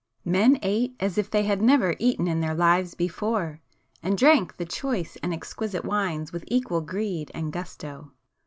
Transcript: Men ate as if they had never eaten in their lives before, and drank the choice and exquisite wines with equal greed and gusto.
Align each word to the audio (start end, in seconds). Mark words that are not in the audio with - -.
Men 0.25 0.57
ate 0.63 0.95
as 0.99 1.19
if 1.19 1.29
they 1.29 1.43
had 1.43 1.61
never 1.61 1.93
eaten 1.99 2.27
in 2.27 2.39
their 2.39 2.55
lives 2.55 2.95
before, 2.95 3.61
and 4.01 4.17
drank 4.17 4.57
the 4.57 4.65
choice 4.65 5.15
and 5.21 5.31
exquisite 5.31 5.85
wines 5.85 6.33
with 6.33 6.43
equal 6.47 6.81
greed 6.81 7.29
and 7.35 7.53
gusto. 7.53 8.11